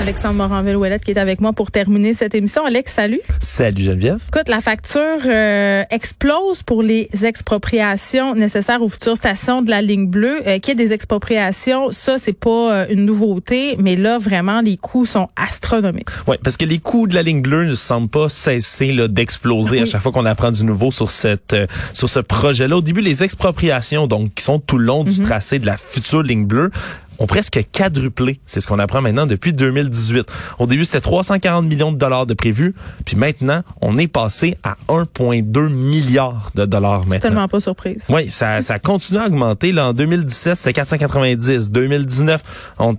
[0.00, 2.64] Alexandre Moranville-Ouellette qui est avec moi pour terminer cette émission.
[2.66, 3.20] Alex, salut.
[3.40, 4.22] Salut Geneviève.
[4.28, 10.06] Écoute, la facture euh, explose pour les expropriations nécessaires aux futures stations de la ligne
[10.06, 10.46] bleue.
[10.46, 14.60] Euh, Qu'il y ait des expropriations, ça, c'est pas euh, une nouveauté, mais là, vraiment,
[14.60, 16.10] les coûts sont astronomiques.
[16.26, 19.80] Oui, parce que les coûts de la ligne bleue ne semblent pas cesser là, d'exploser
[19.80, 22.76] à chaque fois qu'on apprend du nouveau sur cette euh, sur ce projet-là.
[22.76, 26.22] Au début, les expropriations, donc qui sont tout le long du tracé de la future
[26.22, 26.70] ligne bleue,
[27.18, 28.40] ont presque quadruplé.
[28.46, 30.26] C'est ce qu'on apprend maintenant depuis 2018.
[30.58, 32.74] Au début, c'était 340 millions de dollars de prévus,
[33.04, 37.20] puis maintenant, on est passé à 1,2 milliard de dollars maintenant.
[37.20, 38.06] Tellement pas surprise.
[38.10, 39.72] Oui, ça, ça continue à augmenter.
[39.72, 41.70] Là, en 2017, c'était 490.
[41.70, 42.42] 2019,
[42.78, 42.96] on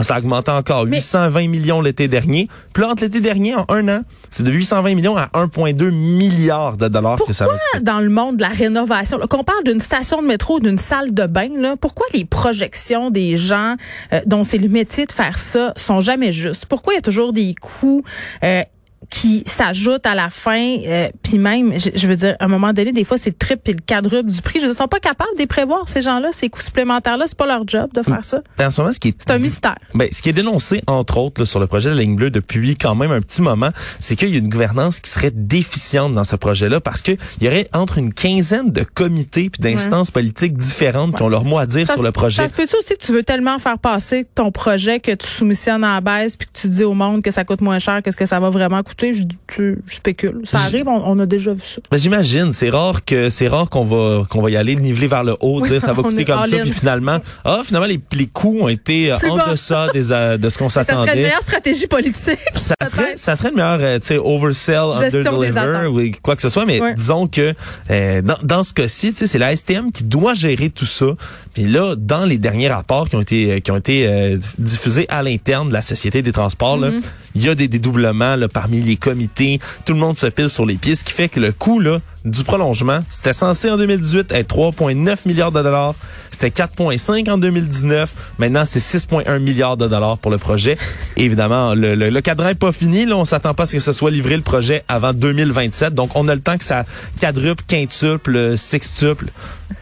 [0.00, 0.86] ça a augmenté encore.
[0.86, 2.48] Mais- 820 millions l'été dernier.
[2.72, 4.00] Puis là, entre l'été dernier, en un an,
[4.30, 8.36] c'est de 820 millions à 1,2 milliard de dollars que ça va dans le monde
[8.36, 12.06] de la rénovation, qu'on parle d'une station de métro, d'une salle de bain, là, pourquoi
[12.12, 13.76] les projections des gens
[14.12, 16.66] euh, dont c'est le métier de faire ça sont jamais justes?
[16.66, 18.02] Pourquoi il y a toujours des coûts
[18.42, 18.62] euh,
[19.10, 22.72] qui s'ajoutent à la fin, euh, puis même, je, je veux dire, à un moment
[22.72, 24.60] donné, des fois, c'est le triple et le quadruple du prix.
[24.60, 27.26] Je veux dire, ils sont pas capables de les prévoir, ces gens-là, ces coûts supplémentaires-là.
[27.26, 28.42] C'est pas leur job de faire ça.
[28.60, 29.76] En ce moment, ce qui est C'est un mystère.
[29.94, 32.30] Ben, ce qui est dénoncé, entre autres, là, sur le projet de la ligne bleue
[32.30, 36.14] depuis quand même un petit moment, c'est qu'il y a une gouvernance qui serait déficiente
[36.14, 40.10] dans ce projet-là parce que il y aurait entre une quinzaine de comités puis d'instances
[40.10, 42.42] politiques différentes qui ont leur mot à dire Ça sur le projet.
[42.42, 45.84] Ça se peut-tu aussi que tu veux tellement faire passer ton projet que tu soumissionnes
[45.84, 48.10] à la baisse puis que tu dis au monde que ça coûte moins cher que
[48.10, 48.93] ce que ça va vraiment coûter?
[49.00, 50.40] Je, je, je spécule.
[50.44, 51.80] Ça arrive, on, on a déjà vu ça.
[51.90, 55.24] Ben, j'imagine, c'est rare que c'est rare qu'on va qu'on va y aller niveler vers
[55.24, 56.62] le haut, Oui, dire ça va coûter comme ça, all-in.
[56.64, 59.48] puis finalement, ah finalement les, les coûts ont été euh, Plus en bas.
[59.50, 61.22] deçà des, euh, de ce qu'on Ça serait une s'attendait.
[61.22, 62.38] meilleure stratégie politique.
[62.54, 65.86] Ça serait, ça serait une meilleure, euh, tu sais, oversell, under-deliver, attentes.
[65.88, 67.54] ou quoi que ce soit, mais disons que
[67.90, 71.06] euh, dans, dans ce cas-ci, tu sais, c'est la STM qui doit gérer tout ça.
[71.54, 75.06] Puis là, dans les derniers rapports qui ont été euh, qui ont été euh, diffusés
[75.08, 77.02] à l'interne de la Société des transports, là, Mm-hmm.
[77.36, 79.58] il y a des dédoublements là, parmi les comités.
[79.84, 82.00] Tout le monde se pile sur les pieds, ce qui fait que le coût là,
[82.24, 85.94] du prolongement, c'était censé en 2018 être 3,9 milliards de dollars.
[86.30, 88.12] C'était 4,5 en 2019.
[88.38, 90.78] Maintenant, c'est 6,1 milliards de dollars pour le projet.
[91.16, 93.04] Évidemment, le, le, le cadran est pas fini.
[93.04, 95.94] Là, on s'attend pas à ce que ce soit livré le projet avant 2027.
[95.94, 96.84] Donc, on a le temps que ça
[97.20, 99.26] quadruple, quintuple, sextuple.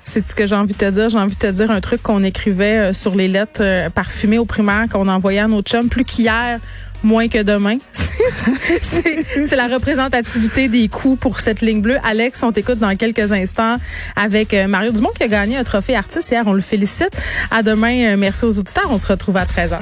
[0.04, 1.10] C'est ce que j'ai envie de te dire.
[1.10, 4.38] J'ai envie de te dire un truc qu'on écrivait euh, sur les lettres euh, parfumées
[4.38, 5.88] au primaire qu'on envoyait à nos chums.
[5.88, 6.58] Plus qu'hier,
[7.04, 7.78] moins que demain.
[8.80, 11.98] c'est la représentativité des coûts pour cette ligne bleue.
[12.04, 13.76] Alex, on t'écoute dans quelques instants
[14.16, 16.44] avec euh, Mario Dumont qui a gagné un trophée artiste hier.
[16.46, 17.16] On le félicite.
[17.50, 18.12] À demain.
[18.12, 18.88] Euh, Merci aux auditeurs.
[18.90, 19.78] On se retrouve à 13h.